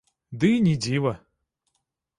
[0.43, 1.13] Ды і не дзіва.